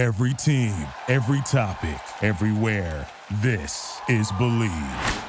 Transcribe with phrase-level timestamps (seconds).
[0.00, 0.74] Every team,
[1.08, 3.06] every topic, everywhere.
[3.42, 5.24] This is Bleav.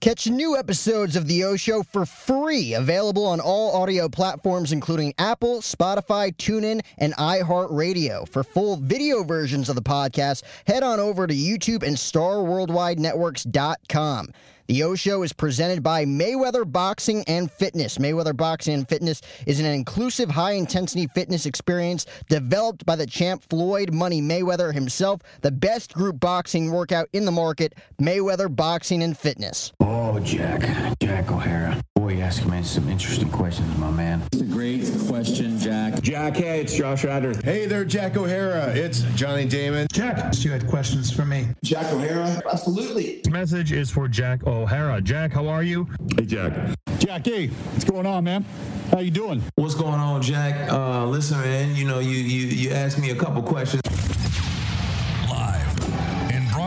[0.00, 5.12] Catch new episodes of The O Show for free, available on all audio platforms, including
[5.18, 8.26] Apple, Spotify, TuneIn, and iHeartRadio.
[8.26, 14.28] For full video versions of the podcast, head on over to YouTube and StarWorldWideNetworks.com.
[14.68, 17.96] The O Show is presented by Mayweather Boxing and Fitness.
[17.96, 23.42] Mayweather Boxing and Fitness is an inclusive, high intensity fitness experience developed by the champ
[23.48, 29.16] Floyd Money Mayweather himself, the best group boxing workout in the market, Mayweather Boxing and
[29.16, 29.72] Fitness.
[29.80, 30.60] Oh, Jack.
[31.00, 31.82] Jack O'Hara.
[32.08, 34.22] Boy, you asking me some interesting questions, my man.
[34.32, 36.00] It's a great question, Jack.
[36.00, 37.34] Jack, hey, it's Josh Ryder.
[37.44, 38.74] Hey there, Jack O'Hara.
[38.74, 39.86] It's Johnny Damon.
[39.92, 41.48] Jack, you had questions for me.
[41.62, 42.40] Jack O'Hara?
[42.50, 43.20] Absolutely.
[43.22, 45.02] This message is for Jack O'Hara.
[45.02, 45.86] Jack, how are you?
[46.16, 46.74] Hey, Jack.
[46.98, 48.42] Jack, hey, what's going on, man?
[48.90, 49.42] How you doing?
[49.56, 50.72] What's going on, Jack?
[50.72, 53.82] Uh, listen, man, you know, you, you, you asked me a couple questions.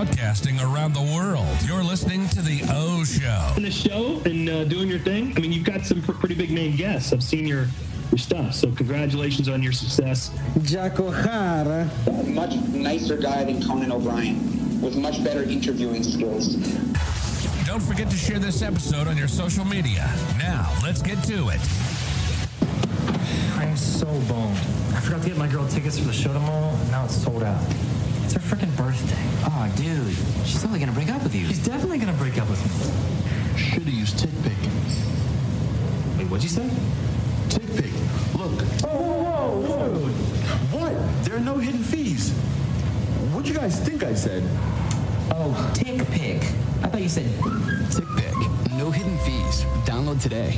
[0.01, 1.47] Live and broadcasting around the world.
[1.63, 3.53] You're listening to The O Show.
[3.55, 6.49] In the show and uh, doing your thing, I mean, you've got some pretty big
[6.49, 7.13] name guests.
[7.13, 7.67] I've seen your
[8.09, 8.55] your stuff.
[8.55, 10.31] So congratulations on your success.
[10.63, 11.87] Jack O'Hara.
[12.07, 16.55] A much nicer guy than Conan O'Brien, with much better interviewing skills.
[17.67, 20.11] Don't forget to share this episode on your social media.
[20.39, 21.61] Now, let's get to it.
[23.59, 24.57] I'm so boned.
[24.95, 27.43] I forgot to get my girl tickets for the show tomorrow, and now it's sold
[27.43, 27.61] out.
[28.33, 29.25] It's her freaking birthday.
[29.43, 30.15] Oh, dude.
[30.47, 31.47] She's totally gonna break up with you.
[31.47, 33.61] She's definitely gonna break up with me.
[33.61, 34.55] Should've used TickPick.
[36.17, 36.69] Wait, what'd you say?
[37.49, 37.91] TickPick.
[38.39, 38.65] Look.
[38.85, 40.79] Oh, whoa, whoa, whoa.
[40.79, 41.25] What?
[41.25, 42.31] There are no hidden fees.
[43.33, 44.43] What'd you guys think I said?
[45.31, 46.41] Oh, TickPick.
[46.83, 48.77] I thought you said TickPick.
[48.77, 49.65] No hidden fees.
[49.83, 50.57] Download today.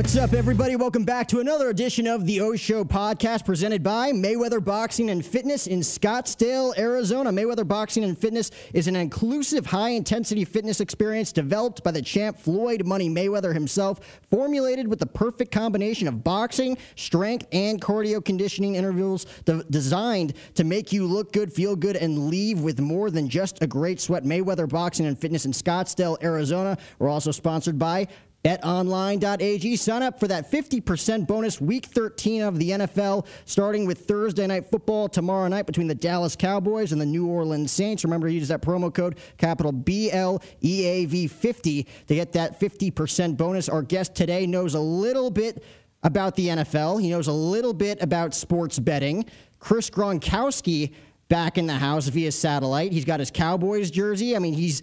[0.00, 0.76] What's up, everybody?
[0.76, 5.22] Welcome back to another edition of the O Show podcast presented by Mayweather Boxing and
[5.24, 7.30] Fitness in Scottsdale, Arizona.
[7.30, 12.38] Mayweather Boxing and Fitness is an inclusive, high intensity fitness experience developed by the champ
[12.38, 14.00] Floyd Money Mayweather himself,
[14.30, 20.64] formulated with the perfect combination of boxing, strength, and cardio conditioning intervals de- designed to
[20.64, 24.24] make you look good, feel good, and leave with more than just a great sweat.
[24.24, 26.78] Mayweather Boxing and Fitness in Scottsdale, Arizona.
[26.98, 28.08] We're also sponsored by
[28.44, 29.76] BetOnline.ag.
[29.76, 34.70] Sign up for that 50% bonus week 13 of the NFL, starting with Thursday night
[34.70, 38.04] football tomorrow night between the Dallas Cowboys and the New Orleans Saints.
[38.04, 43.68] Remember use that promo code capital BLEAV50 to get that 50% bonus.
[43.68, 45.62] Our guest today knows a little bit
[46.02, 47.02] about the NFL.
[47.02, 49.26] He knows a little bit about sports betting.
[49.58, 50.94] Chris Gronkowski
[51.28, 52.92] back in the house via satellite.
[52.92, 54.34] He's got his Cowboys jersey.
[54.34, 54.80] I mean, he's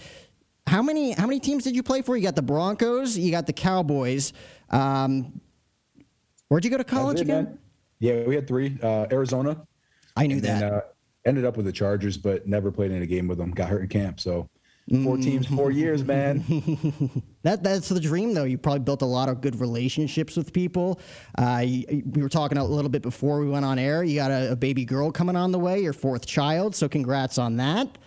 [0.68, 2.16] how many how many teams did you play for?
[2.16, 4.34] You got the Broncos, you got the Cowboys.
[4.70, 5.40] Um,
[6.50, 7.46] where'd you go to college again?
[7.46, 7.60] Man.
[8.00, 8.78] Yeah, we had three.
[8.82, 9.66] Uh, Arizona.
[10.16, 10.60] I knew that.
[10.60, 10.82] Then, uh,
[11.26, 13.52] ended up with the Chargers, but never played in a game with them.
[13.52, 14.50] Got hurt in camp, so
[15.04, 16.44] four teams, four years, man.
[17.44, 18.44] that that's the dream, though.
[18.44, 21.00] You probably built a lot of good relationships with people.
[21.38, 24.04] Uh, you, we were talking a little bit before we went on air.
[24.04, 26.76] You got a, a baby girl coming on the way, your fourth child.
[26.76, 27.98] So congrats on that.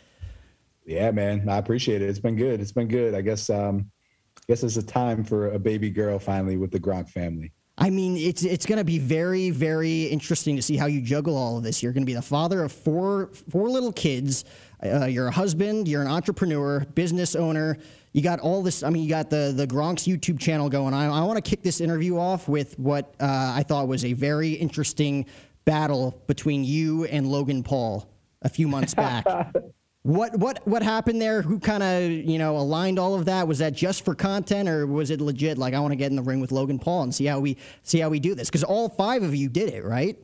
[0.91, 2.09] Yeah, man, I appreciate it.
[2.09, 2.61] It's been good.
[2.61, 3.15] It's been good.
[3.15, 3.49] I guess.
[3.49, 3.91] Um,
[4.37, 7.53] I guess it's a time for a baby girl finally with the Gronk family.
[7.79, 11.37] I mean, it's it's going to be very very interesting to see how you juggle
[11.37, 11.81] all of this.
[11.81, 14.45] You're going to be the father of four four little kids.
[14.85, 15.87] Uh, you're a husband.
[15.87, 17.79] You're an entrepreneur, business owner.
[18.13, 18.83] You got all this.
[18.83, 20.93] I mean, you got the the Gronk's YouTube channel going.
[20.93, 24.15] I, I want to kick this interview off with what uh, I thought was a
[24.15, 25.27] very interesting
[25.65, 28.11] battle between you and Logan Paul
[28.43, 29.25] a few months back.
[30.03, 31.43] What what what happened there?
[31.43, 33.47] Who kind of you know aligned all of that?
[33.47, 35.59] Was that just for content, or was it legit?
[35.59, 37.59] Like I want to get in the ring with Logan Paul and see how we
[37.83, 40.19] see how we do this because all five of you did it, right?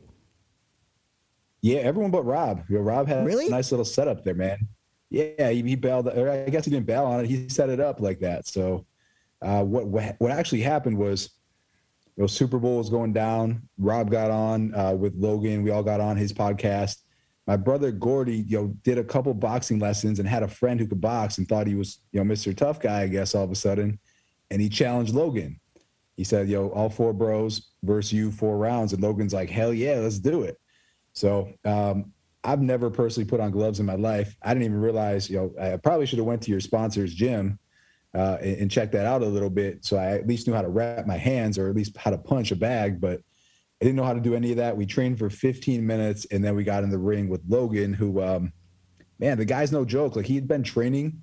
[1.61, 2.63] Yeah, everyone but Rob.
[2.69, 3.47] You know, Rob had really?
[3.47, 4.67] a nice little setup there, man.
[5.09, 6.07] Yeah, he, he bailed.
[6.07, 7.27] Or I guess he didn't bail on it.
[7.27, 8.47] He set it up like that.
[8.47, 8.85] So,
[9.43, 11.29] uh, what what what actually happened was,
[12.15, 13.61] you know, Super Bowl was going down.
[13.77, 15.61] Rob got on uh, with Logan.
[15.61, 16.97] We all got on his podcast
[17.47, 20.85] my brother Gordy, you know, did a couple boxing lessons and had a friend who
[20.85, 22.55] could box and thought he was, you know, Mr.
[22.55, 23.97] Tough Guy, I guess, all of a sudden.
[24.51, 25.59] And he challenged Logan.
[26.17, 28.91] He said, yo, all four bros versus you, four rounds.
[28.91, 30.59] And Logan's like, hell yeah, let's do it.
[31.13, 32.11] So um,
[32.43, 34.35] I've never personally put on gloves in my life.
[34.41, 37.59] I didn't even realize, you know, I probably should have went to your sponsor's gym
[38.13, 40.61] uh, and, and checked that out a little bit, so I at least knew how
[40.61, 42.99] to wrap my hands or at least how to punch a bag.
[42.99, 43.21] But
[43.81, 44.75] I didn't know how to do any of that.
[44.75, 48.21] We trained for 15 minutes, and then we got in the ring with Logan, who,
[48.23, 48.51] um,
[49.19, 50.15] man, the guy's no joke.
[50.15, 51.21] Like he'd been training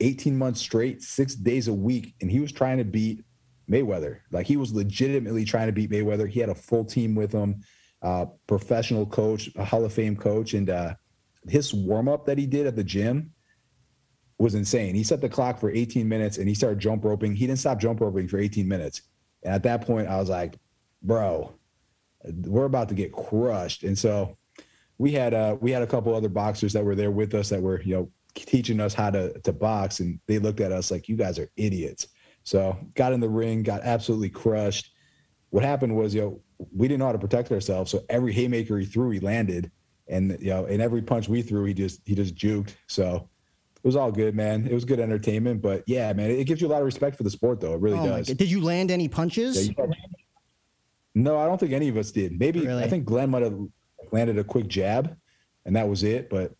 [0.00, 3.24] 18 months straight, six days a week, and he was trying to beat
[3.70, 4.20] Mayweather.
[4.30, 6.28] Like he was legitimately trying to beat Mayweather.
[6.28, 7.60] He had a full team with him,
[8.02, 10.94] uh, professional coach, a Hall of Fame coach, and uh,
[11.48, 13.32] his warm up that he did at the gym
[14.38, 14.94] was insane.
[14.94, 17.34] He set the clock for 18 minutes and he started jump roping.
[17.34, 19.02] He didn't stop jump roping for 18 minutes.
[19.42, 20.58] And at that point, I was like,
[21.02, 21.52] bro,
[22.24, 23.82] we're about to get crushed.
[23.84, 24.36] And so
[24.98, 27.62] we had uh, we had a couple other boxers that were there with us that
[27.62, 31.08] were you know teaching us how to to box, and they looked at us like
[31.08, 32.06] you guys are idiots.
[32.44, 34.92] So got in the ring, got absolutely crushed.
[35.50, 36.40] What happened was, you know,
[36.74, 37.90] we didn't know how to protect ourselves.
[37.90, 39.70] So every haymaker he threw, he landed,
[40.08, 42.74] and you know, and every punch we threw, he just he just juked.
[42.86, 43.28] So
[43.82, 44.66] it was all good, man.
[44.66, 47.22] It was good entertainment, but yeah, man, it gives you a lot of respect for
[47.22, 47.72] the sport, though.
[47.72, 48.26] It really Oh does.
[48.26, 49.68] Did you land any punches?
[49.68, 49.94] Yeah, you-
[51.14, 52.38] no, I don't think any of us did.
[52.38, 52.82] Maybe Really?
[52.82, 53.58] I think Glenn might have
[54.12, 55.16] landed a quick jab,
[55.64, 56.30] and that was it.
[56.30, 56.52] But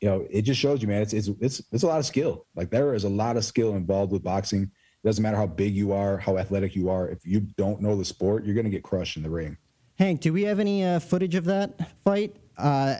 [0.00, 1.02] you know, it just shows you, man.
[1.02, 2.46] It's it's it's it's a lot of skill.
[2.54, 4.62] Like there is a lot of skill involved with boxing.
[4.62, 7.08] It doesn't matter how big you are, how athletic you are.
[7.08, 9.56] If you don't know the sport, you're gonna get crushed in the ring.
[9.98, 12.36] Hank, do we have any uh, footage of that fight?
[12.58, 12.96] Uh,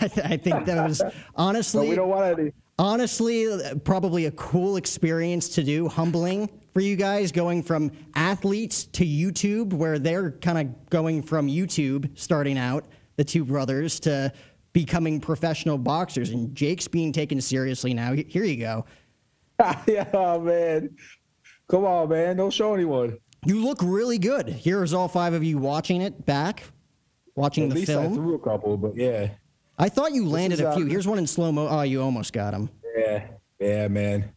[0.00, 1.02] I, th- I think that was
[1.34, 1.84] honestly.
[1.84, 2.52] No, we don't want any.
[2.80, 3.48] Honestly,
[3.84, 9.72] probably a cool experience to do, humbling for you guys going from athletes to YouTube,
[9.72, 12.84] where they're kind of going from YouTube, starting out,
[13.16, 14.32] the two brothers, to
[14.72, 16.30] becoming professional boxers.
[16.30, 18.12] And Jake's being taken seriously now.
[18.12, 18.84] Here you go.
[19.88, 20.90] yeah, oh, man.
[21.68, 22.36] Come on, man.
[22.36, 23.18] Don't show anyone.
[23.44, 24.48] You look really good.
[24.48, 26.62] Here's all five of you watching it back,
[27.34, 28.14] watching At the least I film.
[28.14, 29.30] threw a couple, but yeah,
[29.80, 30.86] I thought you landed is, a few.
[30.86, 31.66] Here's one in slow mo.
[31.68, 32.70] Oh, you almost got him.
[32.96, 33.26] yeah,
[33.58, 34.30] yeah, man.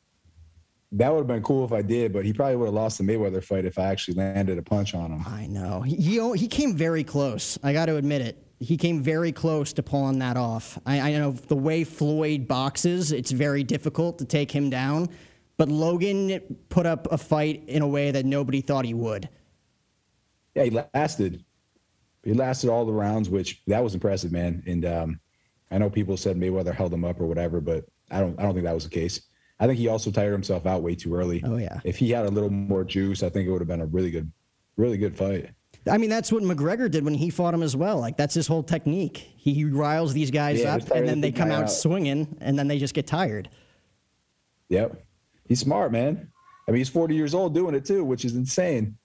[0.93, 3.03] That would have been cool if I did, but he probably would have lost the
[3.05, 5.23] Mayweather fight if I actually landed a punch on him.
[5.25, 5.81] I know.
[5.81, 7.57] He he, he came very close.
[7.63, 8.45] I got to admit it.
[8.59, 10.77] He came very close to pulling that off.
[10.85, 15.07] I, I know the way Floyd boxes, it's very difficult to take him down.
[15.57, 19.29] But Logan put up a fight in a way that nobody thought he would.
[20.55, 21.45] Yeah, he lasted.
[22.23, 24.61] He lasted all the rounds, which that was impressive, man.
[24.67, 25.19] And um,
[25.71, 28.37] I know people said Mayweather held him up or whatever, but I don't.
[28.39, 29.21] I don't think that was the case.
[29.61, 31.41] I think he also tired himself out way too early.
[31.45, 31.79] Oh yeah.
[31.85, 34.09] If he had a little more juice, I think it would have been a really
[34.11, 34.29] good,
[34.75, 35.51] really good fight.
[35.89, 37.99] I mean, that's what McGregor did when he fought him as well.
[37.99, 39.17] Like that's his whole technique.
[39.17, 41.71] He riles these guys Yeah, up, and then they come out out.
[41.71, 43.49] swinging, and then they just get tired.
[44.69, 45.03] Yep,
[45.47, 46.31] he's smart, man.
[46.67, 48.97] I mean, he's 40 years old doing it too, which is insane.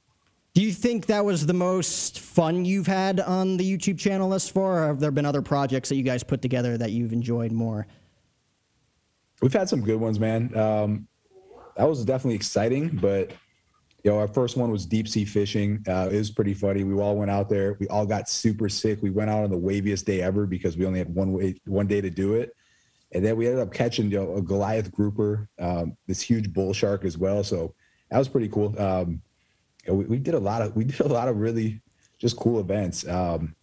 [0.55, 4.49] Do you think that was the most fun you've had on the YouTube channel thus
[4.49, 7.52] far, or have there been other projects that you guys put together that you've enjoyed
[7.52, 7.87] more?
[9.43, 10.56] We've had some good ones, man.
[10.56, 11.09] Um,
[11.77, 13.33] that was definitely exciting, but
[14.03, 15.85] you know, our first one was deep sea fishing.
[15.88, 16.85] Uh, it was pretty funny.
[16.85, 17.77] We all went out there.
[17.81, 19.03] We all got super sick.
[19.03, 21.87] We went out on the waviest day ever because we only had one way, one
[21.87, 22.55] day to do it,
[23.12, 26.73] and then we ended up catching you know, a Goliath grouper, um, this huge bull
[26.73, 27.43] shark as well.
[27.43, 27.75] So
[28.11, 28.81] that was pretty cool.
[28.81, 29.21] Um,
[29.88, 31.83] we, we did a lot of we did a lot of really
[32.19, 33.06] just cool events.
[33.06, 33.55] Um,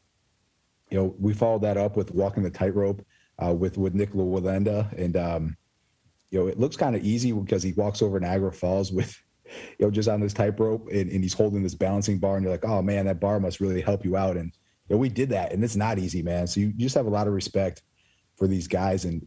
[0.92, 3.04] you know, we followed that up with walking the tightrope
[3.44, 5.58] uh, with with Nik Wallenda, and um,
[6.34, 9.86] you know, it looks kind of easy because he walks over Niagara Falls with, you
[9.86, 12.66] know, just on this tightrope and, and he's holding this balancing bar, and you're like,
[12.66, 14.36] oh man, that bar must really help you out.
[14.36, 14.52] And
[14.90, 16.48] you know, we did that, and it's not easy, man.
[16.48, 17.84] So you, you just have a lot of respect
[18.36, 19.26] for these guys, and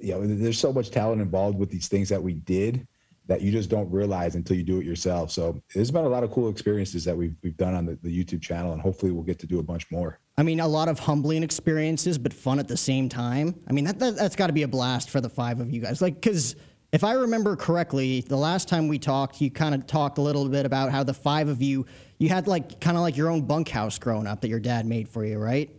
[0.00, 2.86] you know, there's so much talent involved with these things that we did
[3.26, 5.32] that you just don't realize until you do it yourself.
[5.32, 8.24] So there's been a lot of cool experiences that we've we've done on the, the
[8.24, 10.20] YouTube channel, and hopefully we'll get to do a bunch more.
[10.36, 13.54] I mean, a lot of humbling experiences, but fun at the same time.
[13.68, 15.80] I mean, that, that that's got to be a blast for the five of you
[15.80, 16.02] guys.
[16.02, 16.56] Like, because
[16.92, 20.48] if I remember correctly, the last time we talked, you kind of talked a little
[20.48, 21.86] bit about how the five of you,
[22.18, 25.08] you had like kind of like your own bunkhouse growing up that your dad made
[25.08, 25.70] for you, right?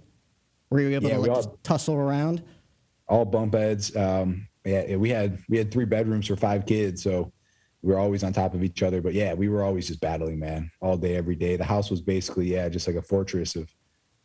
[0.70, 2.42] Were you able Yeah, to like all- just tussle around?
[3.08, 3.96] all bunk beds.
[3.96, 7.32] Um, yeah, we had we had three bedrooms for five kids, so
[7.84, 9.00] we were always on top of each other.
[9.00, 11.56] But yeah, we were always just battling, man, all day, every day.
[11.56, 13.70] The house was basically yeah, just like a fortress of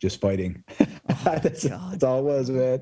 [0.01, 0.63] just fighting.
[1.23, 2.81] that's, that's all it was, man.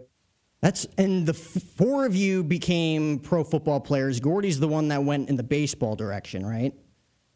[0.62, 4.20] That's and the f- four of you became pro football players.
[4.20, 6.74] Gordy's the one that went in the baseball direction, right?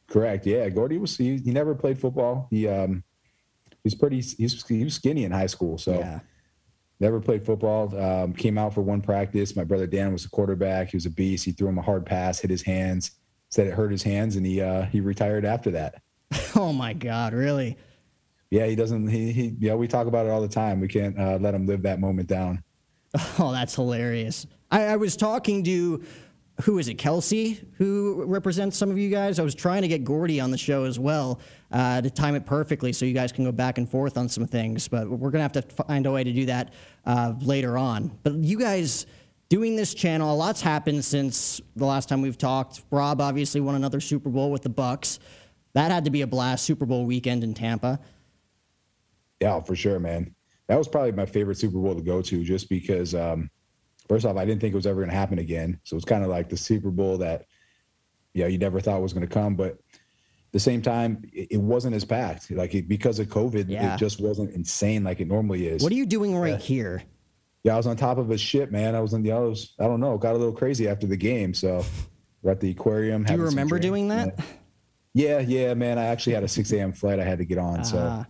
[0.08, 0.46] Correct.
[0.46, 2.48] Yeah, Gordy was he, he never played football.
[2.50, 3.04] He um
[3.84, 6.20] he's pretty he's he was skinny in high school, so Yeah.
[7.00, 7.98] never played football.
[7.98, 9.56] Um, came out for one practice.
[9.56, 10.90] My brother Dan was a quarterback.
[10.90, 11.46] He was a beast.
[11.46, 13.12] He threw him a hard pass, hit his hands,
[13.52, 16.02] said it hurt his hands, and he uh, he retired after that.
[16.56, 17.78] Oh my God, really?
[18.54, 19.08] Yeah, he doesn't.
[19.08, 20.80] He, he yeah, we talk about it all the time.
[20.80, 22.64] We can't uh, let him live that moment down.
[23.40, 24.48] Oh, that's hilarious.
[24.72, 26.04] I, I was talking to
[26.62, 29.38] who is it, Kelsey, who represents some of you guys.
[29.38, 31.40] I was trying to get Gordy on the show as well
[31.72, 34.46] uh, to time it perfectly so you guys can go back and forth on some
[34.46, 34.88] things.
[34.88, 36.74] But we're gonna have to find a way to do that
[37.06, 38.18] uh, later on.
[38.22, 39.08] But you guys
[39.50, 42.84] doing this channel, a lot's happened since the last time we've talked.
[42.92, 45.18] Rob obviously won another Super Bowl with the Bucs.
[45.74, 46.66] That had to be a blast.
[46.66, 48.00] Super Bowl weekend in Tampa.
[49.44, 50.34] Yeah, for sure, man.
[50.68, 53.14] That was probably my favorite Super Bowl to go to, just because.
[53.14, 53.50] Um,
[54.08, 55.80] first off, I didn't think it was ever going to happen again.
[55.84, 57.46] So it's kind of like the Super Bowl that,
[58.34, 59.56] you know, you never thought was going to come.
[59.56, 62.52] But at the same time, it, wasn't as packed.
[62.52, 63.96] Like it, because of COVID, Yeah.
[63.96, 65.84] it just wasn't insane like it normally is.
[65.84, 67.04] What are you doing right here?
[67.64, 68.94] Yeah, I was on top of a ship, man.
[68.96, 71.18] I was in the, I was, I don't know, got a little crazy after the
[71.18, 71.54] game.
[71.54, 71.84] So
[72.42, 73.24] we're at the aquarium.
[73.24, 74.40] Do you remember doing that?
[75.14, 75.98] Yeah, yeah, man.
[76.00, 76.92] I actually had a 6 a.m.
[76.92, 77.80] flight I had to get on.
[77.80, 77.84] Ah.
[77.84, 78.26] So,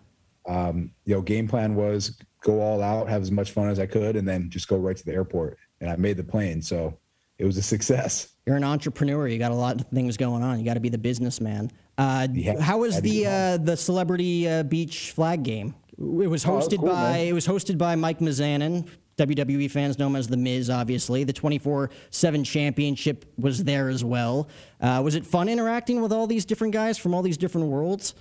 [0.47, 3.85] um, you know, game plan was go all out, have as much fun as I
[3.85, 5.57] could, and then just go right to the airport.
[5.81, 6.61] And I made the plane.
[6.61, 6.97] So
[7.37, 8.29] it was a success.
[8.45, 9.27] You're an entrepreneur.
[9.27, 10.59] You got a lot of things going on.
[10.59, 11.71] You got to be the businessman.
[11.97, 15.73] Uh, Yeah, how was the uh, the celebrity uh, beach flag game?
[15.97, 17.27] It was Oh, hosted cool, by man.
[17.27, 18.87] it was hosted by Mike Mizanin.
[19.17, 20.71] WWE fans know him as the Miz.
[20.71, 24.47] Obviously, the 24/7 Championship was there as well.
[24.81, 28.15] Uh, was it fun interacting with all these different guys from all these different worlds?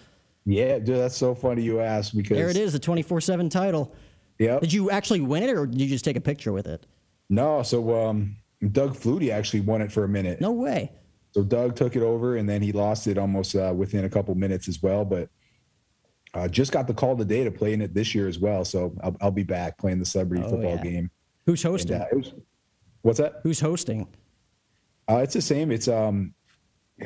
[0.45, 3.95] Yeah, dude, that's so funny you asked because There it is, the 24/7 title.
[4.39, 4.61] Yep.
[4.63, 6.85] Did you actually win it, or did you just take a picture with it?
[7.29, 8.37] No, so um,
[8.73, 10.41] Doug Flutie actually won it for a minute.
[10.41, 10.91] No way.
[11.33, 14.35] So Doug took it over, and then he lost it almost uh, within a couple
[14.35, 15.05] minutes as well.
[15.05, 15.29] But
[16.35, 18.65] uh, just got the call today to play in it this year as well.
[18.65, 20.83] So I'll, I'll be back playing the celebrity Oh, football yeah.
[20.83, 21.11] game.
[21.47, 22.01] Who's And, hosting?
[22.01, 22.35] uh, it was-
[23.03, 23.41] what's that?
[23.45, 24.09] Who's hosting?
[25.09, 25.71] Uh, it's the same.
[25.71, 26.35] It's um,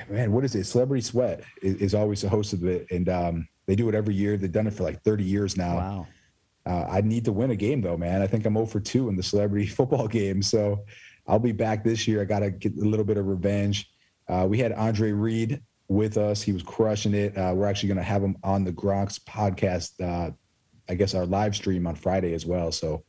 [0.08, 0.64] man, what is it?
[0.64, 4.14] Celebrity Sweat is, is always the host of it, and um, they do it every
[4.14, 4.36] year.
[4.36, 5.76] They've done it for like 30 years now.
[5.76, 6.06] Wow.
[6.64, 8.22] Uh, I need to win a game though, man.
[8.22, 10.42] I think I'm 0 for 2 in the celebrity football game.
[10.42, 10.84] So
[11.26, 12.20] I'll be back this year.
[12.20, 13.90] I got to get a little bit of revenge.
[14.28, 16.42] Uh, we had Andre Reed with us.
[16.42, 17.36] He was crushing it.
[17.38, 20.32] Uh, we're actually going to have him on the Gronk's podcast, uh,
[20.88, 22.72] I guess our live stream on Friday as well.
[22.72, 23.04] So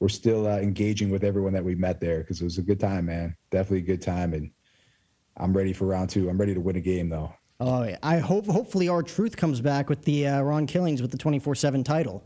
[0.00, 2.80] we're still uh, engaging with everyone that we met there because it was a good
[2.80, 3.36] time, man.
[3.50, 4.32] Definitely a good time.
[4.32, 4.50] And
[5.36, 6.28] I'm ready for round two.
[6.28, 7.32] I'm ready to win a game though.
[7.60, 7.96] Oh, yeah.
[8.02, 12.24] I hope hopefully R-Truth comes back with the uh, Ron Killings with the 24/7 title.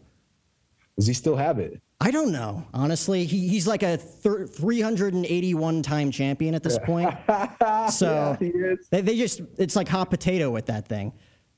[0.97, 1.81] Does he still have it?
[2.01, 2.65] I don't know.
[2.73, 7.15] Honestly, he, he's like a thir- 381 time champion at this point.
[7.91, 11.13] So Yeah, they, they just it's like hot potato with that thing.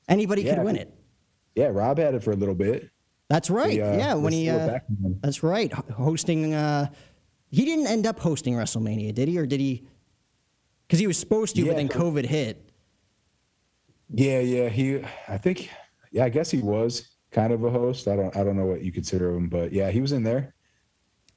[0.07, 0.55] Anybody Yeah.
[0.55, 0.93] could win it.
[1.55, 2.89] Yeah, Rob had it for a little bit.
[3.29, 3.71] That's right.
[3.73, 5.19] He, uh, yeah, when he uh, back to him.
[5.21, 6.53] that's right, hosting.
[6.53, 6.87] Uh,
[7.49, 9.87] he didn't end up hosting WrestleMania, did he, or did he?
[10.89, 12.71] Because he was supposed to, Yeah, but then COVID hit.
[14.11, 14.69] Yeah, yeah.
[14.69, 15.69] He, I think,
[16.11, 18.07] yeah, I guess he was kind of a host.
[18.07, 20.55] I don't, I don't know what you consider him, but yeah, he was in there.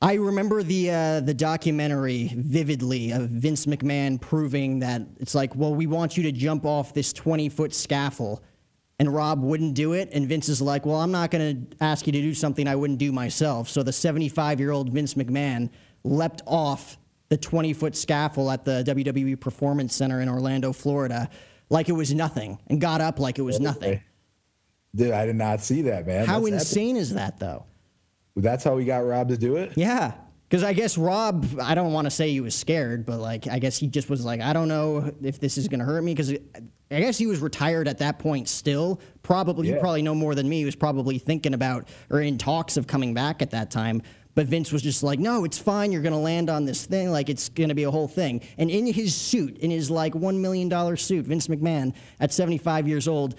[0.01, 5.75] I remember the uh, the documentary vividly of Vince McMahon proving that it's like, well,
[5.75, 8.41] we want you to jump off this 20 foot scaffold,
[8.99, 12.07] and Rob wouldn't do it, and Vince is like, well, I'm not going to ask
[12.07, 13.69] you to do something I wouldn't do myself.
[13.69, 15.71] So the 75 year old Vince McMahon
[16.03, 16.99] leapt off
[17.33, 21.31] the 20 foot scaffold at the WWE Performance Center in Orlando, Florida,
[21.71, 24.03] like it was nothing, and got up like it was nothing.
[24.95, 26.27] Dude, I did not see that, man.
[26.27, 26.61] How That's epic.
[26.61, 27.65] insane is that, though?
[28.37, 29.73] That's how we got Rob to do it.
[29.77, 30.13] Yeah.
[30.47, 33.59] Because I guess Rob, I don't want to say he was scared, but like, I
[33.59, 36.13] guess he just was like, I don't know if this is going to hurt me.
[36.13, 36.35] Because
[36.91, 39.01] I guess he was retired at that point still.
[39.23, 40.59] Probably, you probably know more than me.
[40.59, 44.03] He was probably thinking about or in talks of coming back at that time.
[44.35, 45.93] But Vince was just like, no, it's fine.
[45.93, 47.11] You're going to land on this thing.
[47.11, 48.41] Like, it's going to be a whole thing.
[48.57, 53.09] And in his suit, in his like $1 million suit, Vince McMahon, at 75 years
[53.09, 53.35] old,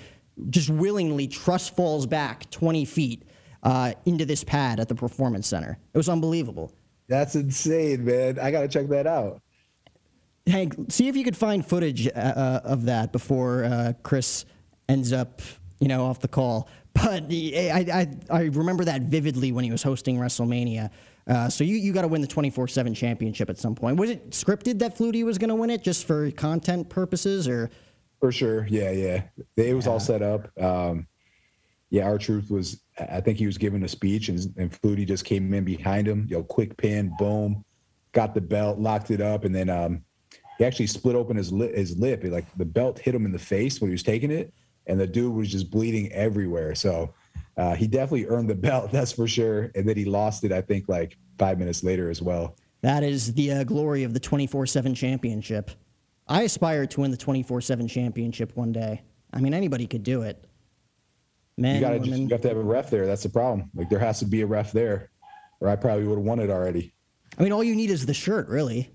[0.49, 3.23] just willingly trust falls back 20 feet
[3.63, 5.77] uh, into this pad at the Performance Center.
[5.93, 6.71] It was unbelievable.
[7.07, 8.39] That's insane, man.
[8.39, 9.41] I got to check that out.
[10.45, 14.45] Hank, see if you could find footage uh, uh, of that before uh, Chris
[14.89, 15.41] ends up,
[15.79, 16.67] you know, off the call.
[16.93, 20.89] But I, I, I remember that vividly when he was hosting WrestleMania.
[21.27, 23.97] Uh, so you, you got to win the 24/7 championship at some point.
[23.97, 27.69] Was it scripted that Flutie was going to win it just for content purposes, or
[28.19, 28.67] For sure.
[28.69, 29.23] Yeah, yeah.
[29.55, 30.49] It was all set up.
[30.61, 31.07] Um,
[31.89, 32.81] yeah, R-Truth was.
[32.99, 36.27] I think he was giving a speech, and and Flutie just came in behind him.
[36.29, 37.63] you know, quick pin, boom,
[38.11, 40.03] got the belt, locked it up, and then um,
[40.57, 41.75] he actually split open his lip.
[41.75, 44.53] His lip, like the belt hit him in the face when he was taking it,
[44.87, 46.75] and the dude was just bleeding everywhere.
[46.75, 47.13] So
[47.57, 49.71] uh, he definitely earned the belt, that's for sure.
[49.75, 52.55] And then he lost it, I think, like five minutes later as well.
[52.81, 55.71] that is the uh, glory of the 24/7 championship?
[56.27, 59.01] I aspire to win the 24/7 championship one day.
[59.33, 60.45] I mean, anybody could do it.
[61.57, 62.09] Men, you gotta women.
[62.09, 63.05] just you have to have a ref there.
[63.05, 63.69] That's the problem.
[63.75, 65.11] Like there has to be a ref there,
[65.59, 66.93] or I probably would have won it already.
[67.37, 68.91] I mean, all you need is the shirt, really.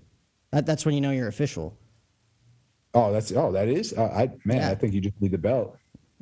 [0.51, 1.77] That, that's when you know you're official.
[2.93, 3.93] Oh, that's oh that is.
[3.93, 4.71] Uh, I man, Yeah.
[4.71, 5.77] I think you just need the belt.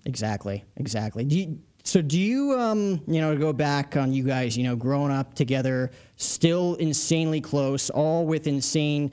[0.06, 1.24] Exactly, exactly.
[1.26, 4.76] Do you, so do you um you know go back on you guys you know
[4.76, 9.12] growing up together, still insanely close, all with insane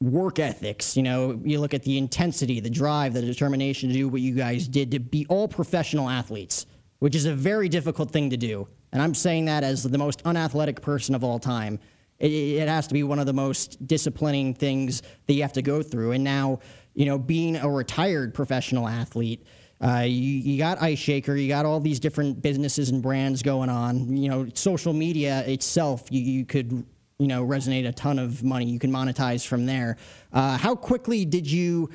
[0.00, 0.96] work ethics.
[0.96, 4.34] You know, you look at the intensity, the drive, the determination to do what you
[4.34, 6.66] guys did to be all professional athletes,
[7.00, 8.68] which is a very difficult thing to do.
[8.92, 11.78] And I'm saying that as the most unathletic person of all time.
[12.18, 15.62] It, it has to be one of the most disciplining things that you have to
[15.62, 16.12] go through.
[16.12, 16.60] And now,
[16.94, 19.46] you know, being a retired professional athlete,
[19.80, 23.70] uh, you, you got Ice Shaker, you got all these different businesses and brands going
[23.70, 24.16] on.
[24.16, 26.84] You know, social media itself, you, you could,
[27.18, 28.64] you know, resonate a ton of money.
[28.64, 29.96] You can monetize from there.
[30.32, 31.90] Uh, how quickly did you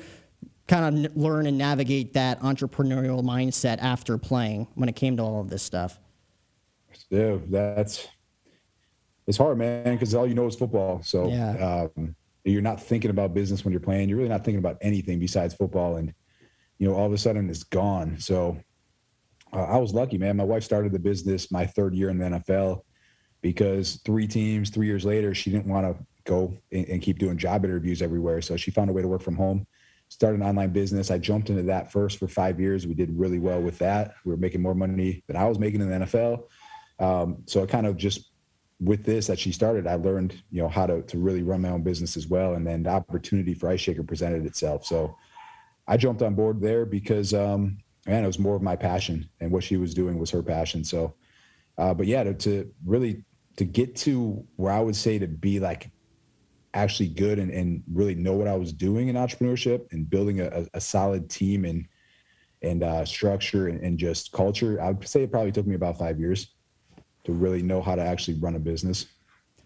[0.66, 5.42] kind of learn and navigate that entrepreneurial mindset after playing when it came to all
[5.42, 6.00] of this stuff?
[7.10, 8.08] Yeah, that's
[9.26, 11.02] it's hard, man, because all you know is football.
[11.02, 11.88] So Yeah.
[11.96, 12.14] um,
[12.44, 14.08] you're not thinking about business when you're playing.
[14.08, 16.12] You're really not thinking about anything besides football, and
[16.78, 18.18] you know all of a sudden it's gone.
[18.18, 18.58] So
[19.52, 20.36] uh, I was lucky, man.
[20.36, 22.82] My wife started the business my third year in the NFL
[23.40, 27.36] because three teams, three years later, she didn't want to go and, and keep doing
[27.38, 28.42] job interviews everywhere.
[28.42, 29.66] So she found a way to work from home.
[30.08, 31.10] Started an online business.
[31.10, 32.86] I jumped into that first for five years.
[32.86, 34.14] We did really well with that.
[34.24, 36.44] We were making more money than I was making in the NFL.
[36.98, 38.30] Um, so it kind of just
[38.84, 41.70] with this that she started, I learned, you know, how to, to really run my
[41.70, 42.54] own business as well.
[42.54, 44.84] And then the opportunity for Ice Shaker presented itself.
[44.84, 45.16] So
[45.88, 49.50] I jumped on board there because, um, man, it was more of my passion and
[49.50, 50.84] what she was doing was her passion.
[50.84, 51.14] So,
[51.78, 53.24] uh, but yeah, to, to really,
[53.56, 55.90] to get to where I would say to be like
[56.74, 60.66] actually good and, and really know what I was doing in entrepreneurship and building a,
[60.74, 61.86] a- solid team and,
[62.62, 65.98] and uh, structure and, and just culture, I would say it probably took me about
[65.98, 66.54] five years
[67.24, 69.06] to really know how to actually run a business.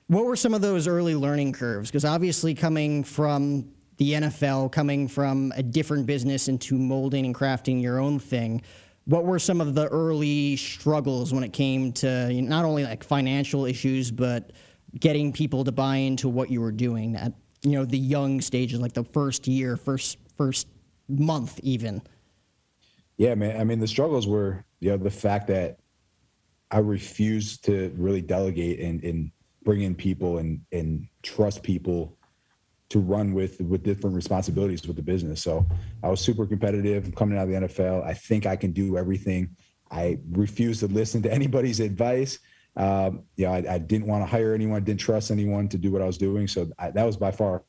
[0.06, 1.90] What were some of those early learning curves?
[1.90, 7.82] Because obviously, coming from the NFL, coming from a different business into molding and crafting
[7.82, 8.62] your own thing,
[9.04, 12.84] what were some of the early struggles when it came to you know, not only
[12.84, 14.52] like financial issues, but
[14.98, 17.32] getting people to buy into what you were doing at
[17.62, 20.68] you know the young stages, like the first year, first first
[21.08, 22.02] month, even.
[23.16, 23.60] Yeah, man.
[23.60, 25.78] I mean, the struggles were, you know, the fact that
[26.70, 29.30] I refuse to really delegate and, and
[29.64, 32.16] bring in people and, and trust people
[32.90, 35.42] to run with with different responsibilities with the business.
[35.42, 35.66] So
[36.02, 37.14] I was super competitive.
[37.14, 38.04] Coming out of the NFL.
[38.04, 39.54] I think I can do everything.
[39.90, 42.38] I refused to listen to anybody's advice.
[42.76, 45.90] Um, you know, I, I didn't want to hire anyone, didn't trust anyone to do
[45.90, 46.46] what I was doing.
[46.46, 47.64] So I, that was by far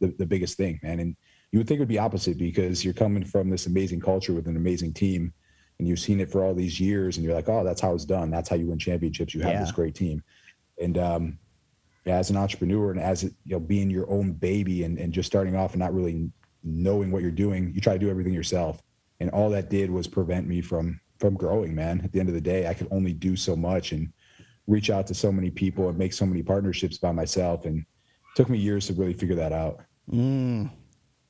[0.00, 1.00] the, the biggest thing, man.
[1.00, 1.16] And
[1.50, 4.46] you would think it would be opposite because you're coming from this amazing culture with
[4.46, 5.32] an amazing team
[5.80, 8.04] and you've seen it for all these years and you're like, oh, that's how it's
[8.04, 8.30] done.
[8.30, 9.34] That's how you win championships.
[9.34, 9.60] You have Yeah.
[9.60, 10.22] this great team.
[10.78, 11.38] And um,
[12.04, 15.56] as an entrepreneur and as you know, being your own baby and, and just starting
[15.56, 16.30] off and not really
[16.62, 18.82] knowing what you're doing, you try to do everything yourself.
[19.20, 22.00] And all that did was prevent me from from growing, man.
[22.04, 24.10] At the end of the day, I could only do so much and
[24.66, 27.66] reach out to so many people and make so many partnerships by myself.
[27.66, 27.84] And it
[28.36, 29.80] took me years to really figure that out.
[30.10, 30.70] Mm.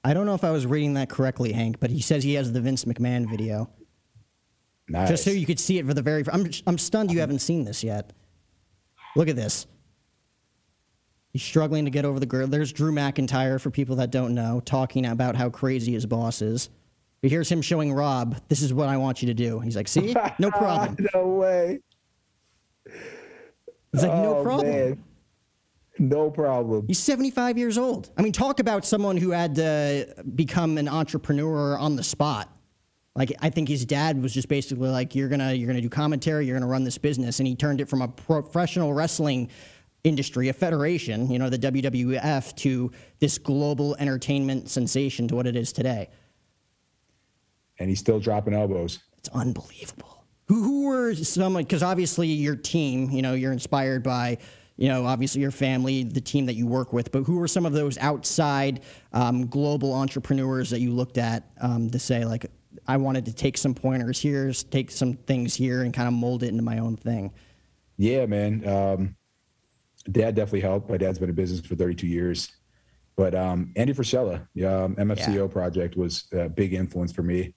[0.05, 2.53] I don't know if I was reading that correctly, Hank, but he says he has
[2.53, 3.69] the Vince McMahon video.
[4.91, 5.09] Nice.
[5.09, 6.25] Just so you could see it for the very.
[6.33, 8.13] I'm I'm stunned you haven't seen this yet.
[9.15, 9.67] Look at this.
[11.33, 12.49] He's struggling to get over the girl.
[12.49, 16.71] There's Drew McIntyre for people that don't know, talking about how crazy his boss is.
[17.23, 19.87] But here's him showing Rob, "This is what I want you to do." He's like,
[19.87, 21.79] "See, no problem." no way.
[23.93, 25.05] He's like, "No Oh, problem." man.
[26.01, 26.87] No problem.
[26.89, 28.11] He's 75 years old.
[28.17, 32.51] I mean, talk about someone who had to become an entrepreneur on the spot.
[33.17, 36.47] Like I think his dad was just basically like, "You're gonna you're gonna do commentary.
[36.47, 39.51] You're gonna run this business," and he turned it from a professional wrestling
[40.05, 45.57] industry, a federation, you know, the WWF, to this global entertainment sensation to what it
[45.57, 46.09] is today.
[47.79, 49.01] And he's still dropping elbows.
[49.19, 50.25] It's unbelievable.
[50.47, 51.55] Who who were some?
[51.55, 54.39] Because obviously your team, you know, you're inspired by,
[54.77, 57.13] you know, obviously your family, the team that you work with.
[57.13, 61.91] But who were some of those outside um, global entrepreneurs that you looked at um,
[61.91, 62.47] to say like,
[62.87, 66.43] I wanted to take some pointers here, take some things here, and kind of mold
[66.43, 67.33] it into my own thing.
[67.97, 68.67] Yeah, man.
[68.67, 69.17] Um,
[70.11, 70.91] dad definitely helped.
[70.91, 72.51] My dad's been in business for 32 years.
[73.17, 77.55] But um, Andy Frisella, yeah, um, MFCEO project was a big influence for me.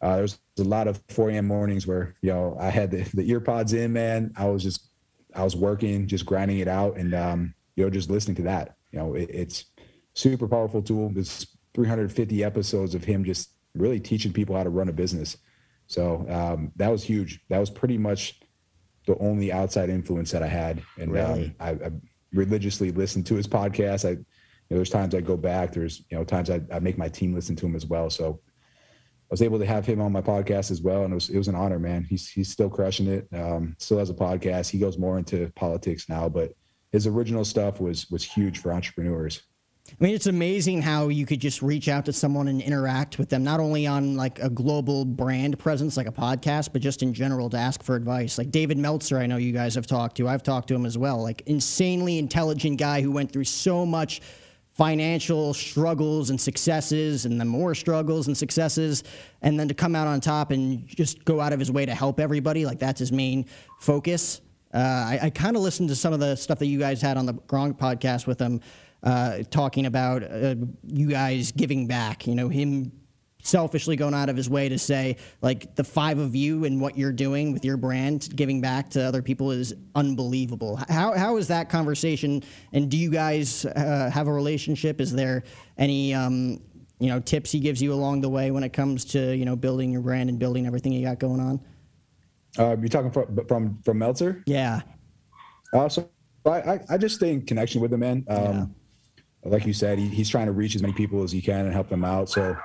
[0.00, 1.46] Uh, there was a lot of 4 a.m.
[1.46, 4.32] mornings where you know I had the, the ear pods in, man.
[4.36, 4.90] I was just
[5.34, 8.76] I was working, just grinding it out, and um, you know just listening to that.
[8.92, 9.64] You know, it, it's
[10.14, 11.10] super powerful tool.
[11.12, 15.36] There's 350 episodes of him just really teaching people how to run a business.
[15.86, 17.40] So um, that was huge.
[17.48, 18.40] That was pretty much
[19.06, 21.44] the only outside influence that I had, and um, really?
[21.44, 21.90] um, I, I,
[22.32, 24.06] religiously listened to his podcast.
[24.06, 24.16] I, you
[24.70, 25.72] know, there's times I go back.
[25.72, 28.10] There's you know times I, I make my team listen to him as well.
[28.10, 31.30] So I was able to have him on my podcast as well, and it was
[31.30, 32.04] it was an honor, man.
[32.04, 33.28] He's he's still crushing it.
[33.32, 34.70] Um, still has a podcast.
[34.70, 36.52] He goes more into politics now, but
[36.92, 39.42] his original stuff was was huge for entrepreneurs.
[40.00, 43.28] I mean, it's amazing how you could just reach out to someone and interact with
[43.28, 47.12] them, not only on like a global brand presence, like a podcast, but just in
[47.12, 48.38] general to ask for advice.
[48.38, 50.28] Like David Meltzer, I know you guys have talked to.
[50.28, 51.22] I've talked to him as well.
[51.22, 54.22] Like insanely intelligent guy who went through so much
[54.72, 59.04] financial struggles and successes and then more struggles and successes
[59.42, 61.94] and then to come out on top and just go out of his way to
[61.94, 63.44] help everybody like that's his main
[63.80, 64.40] focus
[64.72, 67.18] uh, i, I kind of listened to some of the stuff that you guys had
[67.18, 68.62] on the gronk podcast with him
[69.02, 72.26] uh, talking about uh, you guys giving back.
[72.26, 72.92] You know, him
[73.42, 76.96] selfishly going out of his way to say like the five of you and what
[76.96, 80.76] you're doing with your brand giving back to other people is unbelievable.
[80.88, 85.00] How, how is that conversation and do you guys uh, have a relationship?
[85.00, 85.42] Is there
[85.76, 86.60] any um,
[87.00, 89.56] you know tips he gives you along the way when it comes to you know
[89.56, 91.60] building your brand and building everything you got going on?
[92.58, 94.42] Uh, you're talking from from from meltzer?
[94.46, 94.82] Yeah.
[95.72, 96.08] Uh, so
[96.44, 98.24] I, I just stay in connection with the man.
[98.28, 98.64] Um, yeah
[99.44, 101.72] like you said, he, he's trying to reach as many people as he can and
[101.72, 102.28] help them out.
[102.28, 102.56] So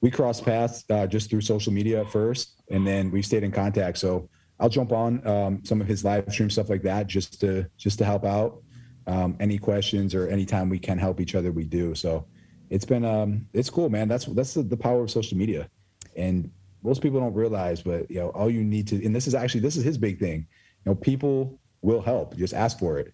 [0.00, 3.52] we crossed paths uh, just through social media at first, and then we stayed in
[3.52, 3.98] contact.
[3.98, 7.66] So I'll jump on um, some of his live stream stuff like that just to
[7.76, 8.62] just to help out.
[9.08, 11.92] Um, any questions or anytime we can help each other, we do.
[11.92, 12.24] So
[12.70, 14.08] it's been um, it's cool, man.
[14.08, 15.68] That's that's the, the power of social media,
[16.16, 16.50] and
[16.82, 19.60] most people don't realize, but you know, all you need to, and this is actually
[19.60, 20.46] this is his big thing.
[20.84, 22.36] You know, people will help.
[22.36, 23.12] Just ask for it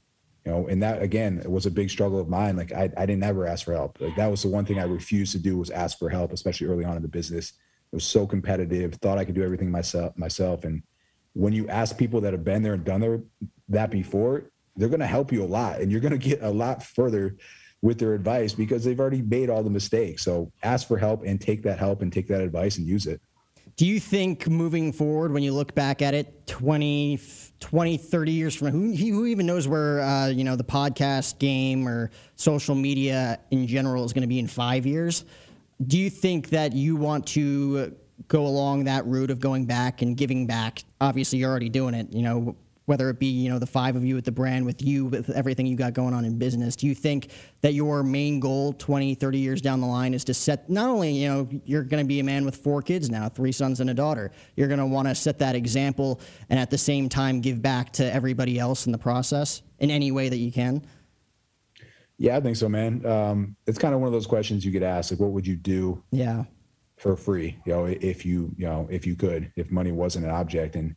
[0.48, 2.56] know and that again was a big struggle of mine.
[2.56, 4.00] Like I, I didn't ever ask for help.
[4.00, 6.66] Like that was the one thing i refused to do was ask for help especially
[6.66, 7.52] early on in the business.
[7.92, 10.64] It was so competitive thought i could do everything myself myself.
[10.64, 10.82] And
[11.34, 13.20] when you ask people that have been there and done their,
[13.68, 15.80] that before they're going to help you a lot.
[15.80, 17.36] And you're going to get a lot further
[17.80, 20.22] with their advice because they've already made all the mistakes.
[20.22, 23.20] So ask for help and take that help and take that advice and use it
[23.78, 27.20] do you think moving forward, when you look back at it 20,
[27.60, 31.38] 20 30 years from now, who, who even knows where, uh, you know, the podcast
[31.38, 35.24] game or social media in general is going to be in five years?
[35.86, 37.94] Do you think that you want to
[38.26, 40.82] go along that route of going back and giving back?
[41.00, 42.12] Obviously, you're already doing it.
[42.12, 42.56] You know,
[42.88, 45.28] whether it be you know the five of you at the brand with you with
[45.30, 47.28] everything you got going on in business do you think
[47.60, 51.12] that your main goal 20 30 years down the line is to set not only
[51.12, 53.90] you know you're going to be a man with four kids now three sons and
[53.90, 57.42] a daughter you're going to want to set that example and at the same time
[57.42, 60.82] give back to everybody else in the process in any way that you can?
[62.16, 63.04] Yeah i think so man.
[63.04, 65.56] Um, it's kind of one of those questions you get asked like what would you
[65.56, 66.44] do yeah.
[66.96, 70.30] for free you know if you you know if you could if money wasn't an
[70.30, 70.74] object?
[70.74, 70.96] And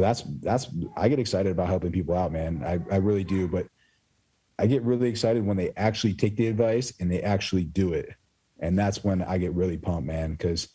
[0.00, 2.62] that's that's I get excited about helping people out, man.
[2.64, 3.46] I, I really do.
[3.46, 3.66] But
[4.58, 8.10] I get really excited when they actually take the advice and they actually do it.
[8.60, 10.36] And that's when I get really pumped, man.
[10.36, 10.68] Cause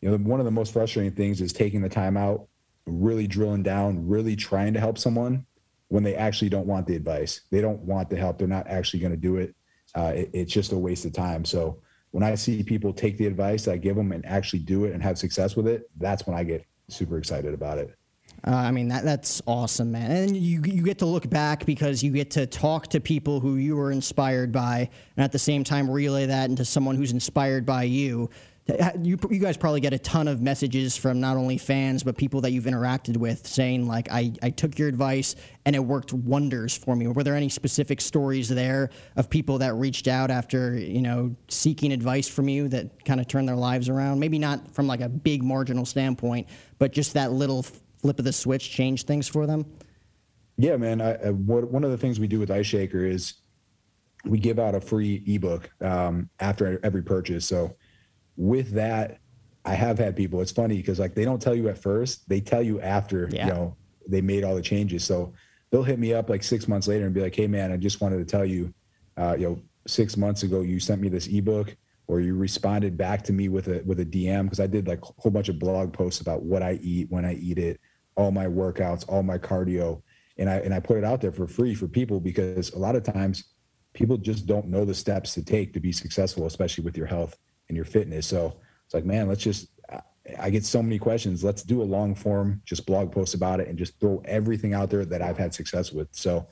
[0.00, 2.48] you know, one of the most frustrating things is taking the time out,
[2.86, 5.46] really drilling down, really trying to help someone
[5.88, 7.42] when they actually don't want the advice.
[7.50, 8.38] They don't want the help.
[8.38, 9.54] They're not actually going to do it.
[9.94, 10.30] Uh, it.
[10.32, 11.44] It's just a waste of time.
[11.44, 14.92] So when I see people take the advice I give them and actually do it
[14.92, 17.94] and have success with it, that's when I get super excited about it.
[18.46, 20.10] Uh, I mean that that's awesome, man.
[20.10, 23.56] And you you get to look back because you get to talk to people who
[23.56, 27.64] you were inspired by, and at the same time relay that into someone who's inspired
[27.64, 28.28] by you.
[29.02, 32.40] You, you guys probably get a ton of messages from not only fans but people
[32.40, 36.74] that you've interacted with saying like I, I took your advice and it worked wonders
[36.74, 37.06] for me.
[37.08, 41.92] Were there any specific stories there of people that reached out after you know seeking
[41.92, 44.18] advice from you that kind of turned their lives around?
[44.18, 47.66] Maybe not from like a big marginal standpoint, but just that little
[48.04, 49.64] flip of the switch change things for them?
[50.58, 51.00] Yeah, man.
[51.00, 53.32] I, I, what, one of the things we do with Ice Shaker is
[54.26, 57.46] we give out a free ebook um, after every purchase.
[57.46, 57.76] So
[58.36, 59.20] with that,
[59.64, 60.42] I have had people.
[60.42, 63.46] It's funny because like they don't tell you at first; they tell you after yeah.
[63.46, 65.02] you know they made all the changes.
[65.02, 65.32] So
[65.70, 68.02] they'll hit me up like six months later and be like, "Hey, man, I just
[68.02, 68.74] wanted to tell you,
[69.16, 71.74] uh, you know, six months ago you sent me this ebook."
[72.06, 75.00] or you responded back to me with a with a DM because I did like
[75.02, 77.80] a whole bunch of blog posts about what I eat when I eat it,
[78.16, 80.02] all my workouts, all my cardio,
[80.38, 82.96] and I and I put it out there for free for people because a lot
[82.96, 83.44] of times
[83.92, 87.36] people just don't know the steps to take to be successful, especially with your health
[87.68, 88.26] and your fitness.
[88.26, 89.68] So it's like, man, let's just
[90.38, 91.44] I get so many questions.
[91.44, 94.90] Let's do a long form, just blog post about it and just throw everything out
[94.90, 96.08] there that I've had success with.
[96.12, 96.46] So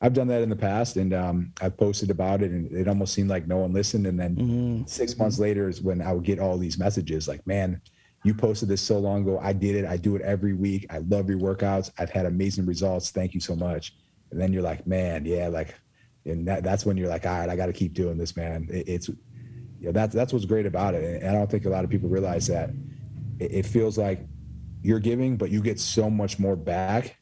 [0.00, 3.12] I've done that in the past and um, I've posted about it and it almost
[3.12, 4.06] seemed like no one listened.
[4.06, 4.86] And then mm-hmm.
[4.86, 7.80] six months later is when I would get all these messages like, man,
[8.24, 9.38] you posted this so long ago.
[9.40, 9.84] I did it.
[9.84, 10.86] I do it every week.
[10.90, 11.90] I love your workouts.
[11.98, 13.10] I've had amazing results.
[13.10, 13.94] Thank you so much.
[14.30, 15.74] And then you're like, man, yeah, like,
[16.24, 18.68] and that, that's when you're like, all right, I got to keep doing this, man.
[18.70, 21.22] It, it's, you know, that's that's what's great about it.
[21.22, 22.70] And I don't think a lot of people realize that.
[23.38, 24.26] It, it feels like
[24.82, 27.16] you're giving, but you get so much more back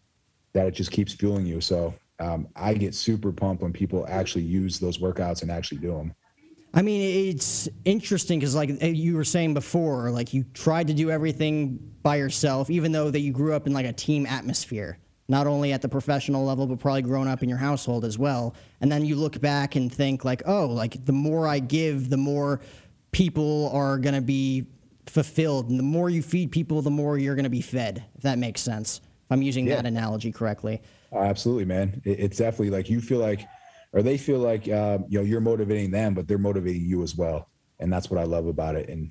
[0.55, 1.61] that it just keeps fueling you.
[1.61, 5.93] So um, I get super pumped when people actually use those workouts and actually do
[5.93, 6.15] them.
[6.77, 10.95] I mean, it's interesting because, like eh, you were saying before, like you tried to
[10.95, 14.99] do everything by yourself, even though that you grew up in like a team atmosphere,
[15.27, 18.55] not only at the professional level, but probably growing up in your household as well.
[18.83, 22.19] And then you look back and think, like, oh, like the more I give, the
[22.19, 22.61] more
[23.11, 24.67] people are going to be
[25.07, 25.71] fulfilled.
[25.71, 28.37] And the more you feed people, the more you're going to be fed, if that
[28.37, 28.99] makes sense.
[28.99, 29.77] If I'm using yeah.
[29.77, 30.83] that analogy correctly.
[31.11, 32.03] Oh, absolutely, man.
[32.05, 33.49] It's definitely like you feel like
[33.97, 37.17] or they feel like uh, you know you're motivating them, but they're motivating you as
[37.17, 37.49] well,
[37.81, 38.91] and that's what I love about it.
[38.91, 39.11] And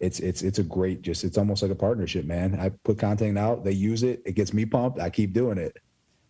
[0.00, 2.60] it's it's it's a great just it's almost like a partnership, man.
[2.60, 5.00] I put content out, they use it, it gets me pumped.
[5.00, 5.78] I keep doing it.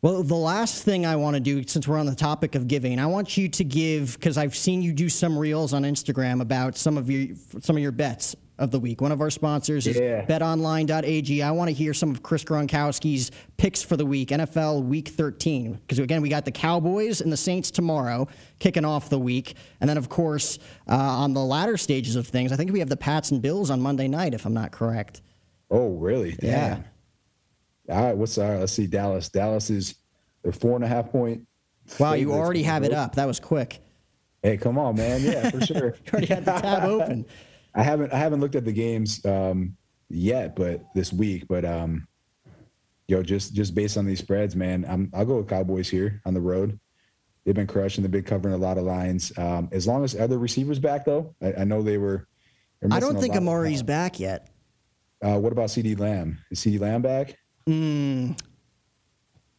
[0.01, 3.01] Well, the last thing I want to do, since we're on the topic of giving,
[3.01, 6.77] I want you to give because I've seen you do some reels on Instagram about
[6.77, 9.01] some of your some of your bets of the week.
[9.01, 10.25] One of our sponsors is yeah.
[10.25, 11.43] betonline.ag.
[11.43, 15.75] I want to hear some of Chris Gronkowski's picks for the week, NFL week 13.
[15.75, 19.55] Because again, we got the Cowboys and the Saints tomorrow kicking off the week.
[19.81, 22.89] And then, of course, uh, on the latter stages of things, I think we have
[22.89, 25.21] the Pats and Bills on Monday night, if I'm not correct.
[25.71, 26.33] Oh, really?
[26.33, 26.85] Damn.
[27.89, 27.95] Yeah.
[27.95, 28.17] All right.
[28.17, 28.61] What's all right?
[28.61, 28.87] Let's see.
[28.87, 29.29] Dallas.
[29.29, 29.97] Dallas is
[30.43, 31.47] they're four and a half point.
[32.01, 33.15] Wow, you already have it up.
[33.17, 33.81] That was quick.
[34.43, 35.23] Hey, come on, man.
[35.23, 35.95] Yeah, for sure.
[36.05, 37.27] you already had the tab open.
[37.77, 39.77] I haven't I haven't looked at the games um,
[40.09, 42.09] yet, but this week, but um,
[43.07, 46.35] yo, just just based on these spreads, man, I'm I'll go with Cowboys here on
[46.35, 46.81] the road.
[47.45, 48.03] They've been crushing.
[48.03, 49.31] They've been covering a lot of lines.
[49.39, 52.27] Um, as long as other receivers back, though, I, I know they were.
[52.91, 54.51] I don't think Amari's back yet.
[55.23, 56.39] Uh, what about CeeDee Lamb?
[56.51, 57.37] Is CeeDee Lamb back?
[57.69, 58.39] Mm,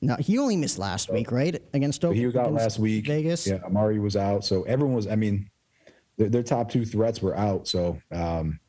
[0.01, 1.61] no, he only missed last week, right?
[1.73, 2.19] Against Oakland.
[2.19, 3.07] He was out last week.
[3.07, 3.47] Vegas.
[3.47, 4.43] Yeah, Amari was out.
[4.43, 5.07] So everyone was.
[5.07, 5.49] I mean,
[6.17, 7.67] their, their top two threats were out.
[7.67, 8.59] So um,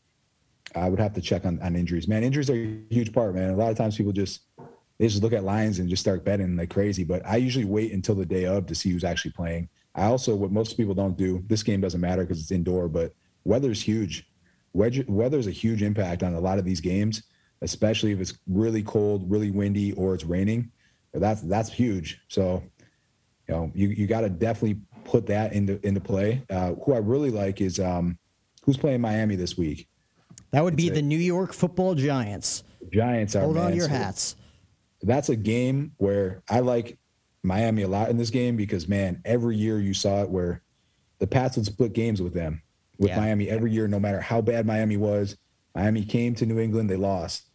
[0.75, 2.09] I would have to check on, on injuries.
[2.09, 3.51] Man, injuries are a huge part, man.
[3.51, 4.41] A lot of times people just
[4.99, 7.05] they just look at lines and just start betting like crazy.
[7.05, 9.69] But I usually wait until the day of to see who's actually playing.
[9.95, 11.43] I also what most people don't do.
[11.47, 13.13] This game doesn't matter because it's indoor, but
[13.45, 14.29] weather's huge.
[14.75, 17.23] Weather's a huge impact on a lot of these games,
[17.63, 20.71] especially if it's really cold, really windy, or it's raining.
[21.15, 22.21] That's that's huge.
[22.29, 22.63] So,
[23.49, 26.45] you know, you you got to definitely put that into into play.
[26.51, 28.19] Uh, who I really like is um,
[28.65, 29.89] who's playing Miami this week.
[30.53, 32.65] That would be the New York Football Giants.
[32.93, 34.37] Giants are hold on your hats.
[35.03, 36.99] That's a game where I like
[37.43, 40.63] Miami a lot in this game because man, every year you saw it where
[41.19, 42.63] the Pats would split games with them
[42.99, 43.21] with yeah.
[43.21, 45.37] Miami every year, no matter how bad Miami was.
[45.75, 47.48] Miami came to New England, they lost.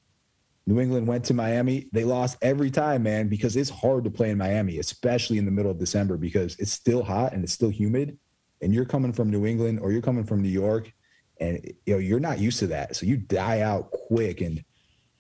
[0.65, 1.89] New England went to Miami.
[1.91, 5.52] They lost every time, man, because it's hard to play in Miami, especially in the
[5.52, 8.17] middle of December because it's still hot and it's still humid.
[8.62, 10.93] And you're coming from New England or you're coming from New York,
[11.41, 14.39] and you know you're not used to that, so you die out quick.
[14.39, 14.63] And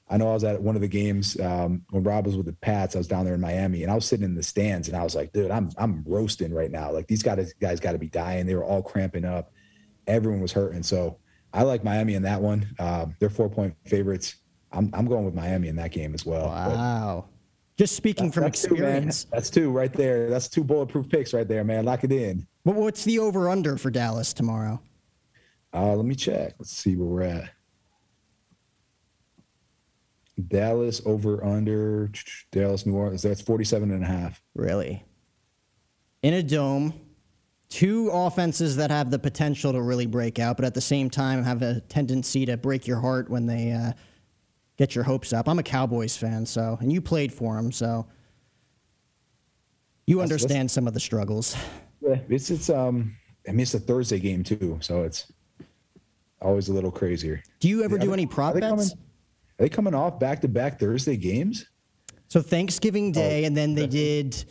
[0.09, 2.53] I know I was at one of the games um, when Rob was with the
[2.53, 2.95] Pats.
[2.95, 5.03] I was down there in Miami, and I was sitting in the stands, and I
[5.03, 6.89] was like, "Dude, I'm I'm roasting right now.
[6.93, 8.45] Like these guys guys got to be dying.
[8.45, 9.51] They were all cramping up.
[10.07, 10.83] Everyone was hurting.
[10.83, 11.17] So
[11.51, 12.73] I like Miami in that one.
[12.79, 14.37] Uh, they're four point favorites
[14.73, 16.47] I'm I'm going with Miami in that game as well.
[16.47, 17.25] Wow.
[17.27, 19.23] But Just speaking from that's experience.
[19.25, 20.29] Two, that's two right there.
[20.29, 21.85] That's two bulletproof picks right there, man.
[21.85, 22.47] Lock it in.
[22.65, 24.81] But what's the over under for Dallas tomorrow?
[25.73, 26.53] Uh, let me check.
[26.59, 27.49] Let's see where we're at.
[30.47, 32.09] Dallas over under
[32.51, 33.21] Dallas New Orleans.
[33.21, 34.41] That's 47 and a half.
[34.55, 35.03] Really?
[36.23, 36.93] In a dome,
[37.69, 41.43] two offenses that have the potential to really break out, but at the same time
[41.43, 43.93] have a tendency to break your heart when they uh,
[44.83, 45.47] get your hopes up.
[45.47, 48.05] I'm a Cowboys fan, so and you played for them, so
[50.05, 51.55] you understand some of the struggles.
[52.01, 53.15] Yeah, it's it's um
[53.47, 55.31] I mean it's a Thursday game too, so it's
[56.41, 57.41] always a little crazier.
[57.61, 58.67] Do you ever yeah, do any prop bets?
[58.67, 61.65] Coming, are they coming off back to back Thursday games?
[62.27, 64.43] So Thanksgiving Day, oh, and then they did,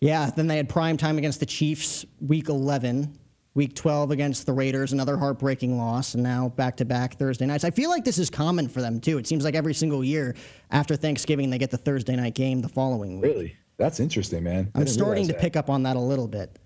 [0.00, 0.30] yeah.
[0.30, 3.14] Then they had prime time against the Chiefs, Week 11,
[3.60, 7.62] Week 12 against the Raiders, another heartbreaking loss, and now back to back Thursday nights.
[7.62, 9.18] I feel like this is common for them too.
[9.18, 10.34] It seems like every single year
[10.70, 13.34] after Thanksgiving, they get the Thursday night game the following week.
[13.34, 13.56] Really?
[13.76, 14.70] That's interesting, man.
[14.74, 15.42] I'm starting to that.
[15.42, 16.58] pick up on that a little bit.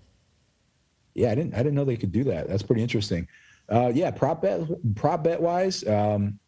[1.15, 1.53] Yeah, I didn't.
[1.53, 2.47] I didn't know they could do that.
[2.47, 3.27] That's pretty interesting.
[3.67, 4.61] Uh, yeah, prop bet,
[4.95, 6.39] prop bet wise, um,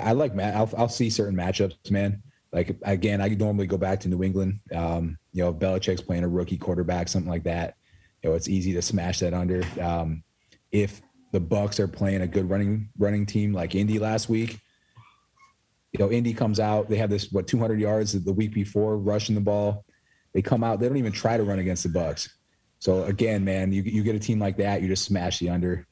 [0.00, 0.56] I like Matt.
[0.56, 2.22] I'll, I'll see certain matchups, man.
[2.52, 4.60] Like again, I normally go back to New England.
[4.74, 7.76] Um, you know, Belichick's playing a rookie quarterback, something like that
[8.24, 9.62] you know, it's easy to smash that under.
[9.80, 10.24] Um,
[10.72, 14.60] if the Bucs are playing a good running running team like Indy last week.
[15.92, 16.88] You know, Indy comes out.
[16.88, 19.84] They have this what 200 yards the week before rushing the ball.
[20.32, 20.80] They come out.
[20.80, 22.28] They don't even try to run against the Bucs.
[22.78, 25.86] So again, man, you you get a team like that, you just smash the under.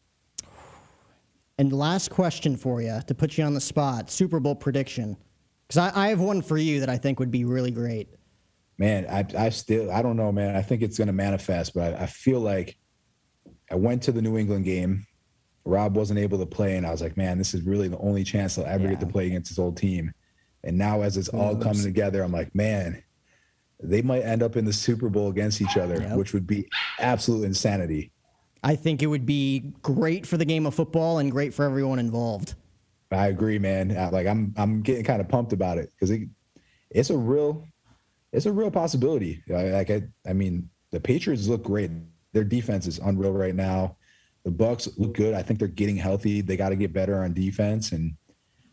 [1.59, 5.17] And last question for you to put you on the spot: Super Bowl prediction.
[5.67, 8.09] Because I, I have one for you that I think would be really great.
[8.83, 10.57] Man, I I still I don't know, man.
[10.57, 12.77] I think it's going to manifest, but I, I feel like
[13.71, 15.07] I went to the New England game.
[15.65, 18.25] Rob wasn't able to play, and I was like, man, this is really the only
[18.25, 18.91] chance I'll ever yeah.
[18.91, 20.13] get to play against his old team.
[20.65, 23.01] And now, as it's all coming together, I'm like, man,
[23.81, 26.17] they might end up in the Super Bowl against each other, yep.
[26.17, 26.69] which would be
[26.99, 28.11] absolute insanity.
[28.65, 32.01] I think it would be great for the game of football and great for everyone
[32.01, 32.55] involved.
[33.13, 33.95] I agree, man.
[34.11, 36.29] Like I'm, I'm getting kind of pumped about it because it,
[36.91, 37.65] it's a real,
[38.33, 39.43] it's a real possibility.
[39.49, 41.91] Like I, I mean, the Patriots look great.
[42.33, 43.97] Their defense is unreal right now.
[44.45, 45.35] The Bucs look good.
[45.35, 46.41] I think they're getting healthy.
[46.41, 48.17] They got to get better on defense, and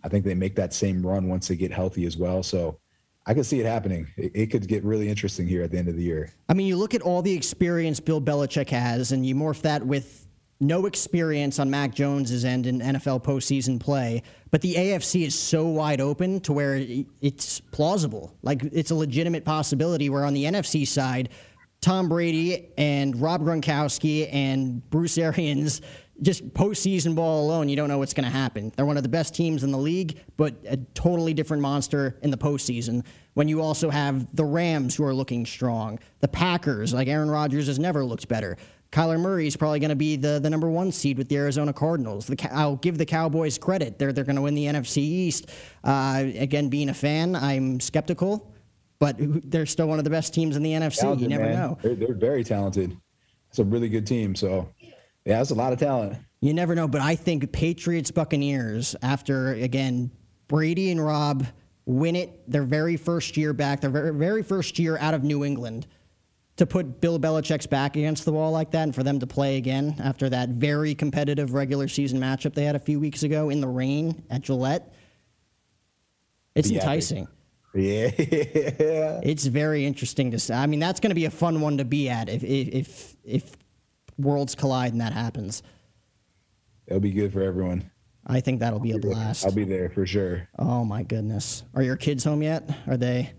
[0.03, 2.41] I think they make that same run once they get healthy as well.
[2.41, 2.79] So
[3.27, 4.07] I could see it happening.
[4.17, 6.33] It, it, could get really interesting here at the end of the year.
[6.47, 9.85] I mean, you look at all the experience Bill Belichick has, and you morph that
[9.85, 10.25] with
[10.59, 14.23] no experience on Mac Jones's end in NFL postseason play.
[14.51, 16.83] But the AFC is so wide open to where
[17.21, 18.35] it's plausible.
[18.41, 20.09] Like it's a legitimate possibility.
[20.09, 21.29] Where on the NFC side,
[21.81, 25.81] Tom Brady and Rob Gronkowski and Bruce Arians
[26.21, 28.71] just postseason ball alone, you don't know what's going to happen.
[28.75, 32.31] They're one of the best teams in the league, but a totally different monster in
[32.31, 33.05] the postseason.
[33.35, 37.67] When you also have the Rams who are looking strong, the Packers, like Aaron Rodgers
[37.67, 38.57] has never looked better.
[38.91, 41.71] Kyler Murray is probably going to be the, the number one seed with the Arizona
[41.71, 42.25] Cardinals.
[42.25, 45.51] The, I'll give the Cowboys credit; they're they're going to win the NFC East.
[45.83, 48.51] Uh, again, being a fan, I'm skeptical,
[48.97, 51.01] but they're still one of the best teams in the NFC.
[51.01, 51.55] Talented, you never man.
[51.55, 51.77] know.
[51.83, 52.97] They're, they're very talented.
[53.49, 54.35] It's a really good team.
[54.35, 54.69] So
[55.25, 56.17] yeah, that's a lot of talent.
[56.41, 60.09] You never know, but I think Patriots Buccaneers after again
[60.47, 61.45] Brady and Rob
[61.85, 65.43] win it their very first year back, their very, very first year out of New
[65.43, 65.87] England.
[66.59, 69.55] To put Bill Belichick's back against the wall like that and for them to play
[69.55, 73.61] again after that very competitive regular season matchup they had a few weeks ago in
[73.61, 74.93] the rain at Gillette,
[76.55, 77.29] it's yeah, enticing.
[77.73, 78.11] Yeah.
[79.23, 80.53] it's very interesting to see.
[80.53, 83.55] I mean, that's going to be a fun one to be at if, if, if
[84.17, 85.63] worlds collide and that happens.
[86.87, 87.89] It'll be good for everyone.
[88.27, 89.45] I think that'll be a blast.
[89.45, 90.49] I'll be there for sure.
[90.59, 91.63] Oh my goodness!
[91.73, 92.69] Are your kids home yet?
[92.85, 93.31] Are they?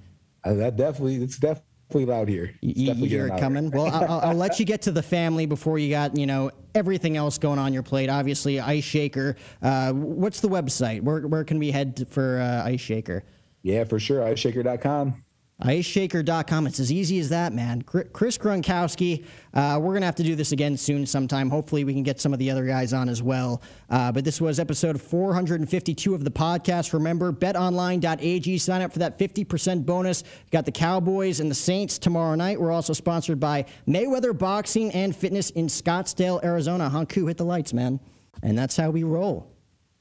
[0.42, 1.22] Uh, that definitely.
[1.22, 2.54] It's definitely loud here.
[2.60, 3.70] you, you hear it coming.
[3.70, 7.16] well, I'll, I'll, let you get to the family before you got you know everything
[7.16, 8.08] else going on your plate.
[8.08, 9.36] Obviously, Ice Shaker.
[9.62, 11.02] Uh, what's the website?
[11.02, 13.22] Where where can we head for uh, Ice Shaker?
[13.62, 14.20] Yeah, for sure.
[14.20, 15.22] IceShaker.com.
[15.62, 16.66] IceShaker.com.
[16.66, 17.82] It's as easy as that, man.
[17.82, 19.24] Chris Gronkowski.
[19.52, 21.50] Uh, we're going to have to do this again soon sometime.
[21.50, 23.60] Hopefully, we can get some of the other guys on as well.
[23.88, 26.92] Uh, but this was episode 452 of the podcast.
[26.92, 28.58] Remember, betonline.ag.
[28.58, 30.24] Sign up for that 50% bonus.
[30.50, 32.60] got the Cowboys and the Saints tomorrow night.
[32.60, 36.88] We're also sponsored by Mayweather Boxing and Fitness in Scottsdale, Arizona.
[36.90, 38.00] Hanku, hit the lights, man.
[38.42, 39.50] And that's how we roll.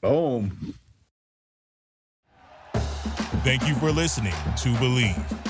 [0.00, 0.74] Boom.
[3.42, 5.49] Thank you for listening to Bleav.